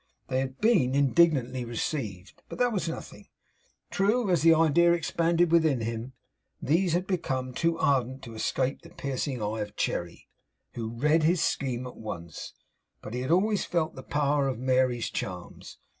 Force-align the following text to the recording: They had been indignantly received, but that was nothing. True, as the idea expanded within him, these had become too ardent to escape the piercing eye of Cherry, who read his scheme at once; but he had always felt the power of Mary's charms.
They 0.29 0.39
had 0.39 0.59
been 0.59 0.95
indignantly 0.95 1.63
received, 1.63 2.41
but 2.49 2.57
that 2.57 2.73
was 2.73 2.89
nothing. 2.89 3.27
True, 3.91 4.31
as 4.31 4.41
the 4.41 4.55
idea 4.55 4.93
expanded 4.93 5.51
within 5.51 5.81
him, 5.81 6.13
these 6.59 6.93
had 6.93 7.05
become 7.05 7.53
too 7.53 7.77
ardent 7.77 8.23
to 8.23 8.33
escape 8.33 8.81
the 8.81 8.89
piercing 8.89 9.43
eye 9.43 9.59
of 9.61 9.75
Cherry, 9.75 10.27
who 10.73 10.89
read 10.89 11.21
his 11.21 11.43
scheme 11.43 11.85
at 11.85 11.97
once; 11.97 12.53
but 13.03 13.13
he 13.13 13.19
had 13.21 13.29
always 13.29 13.63
felt 13.63 13.93
the 13.93 14.01
power 14.01 14.47
of 14.47 14.57
Mary's 14.57 15.11
charms. 15.11 15.77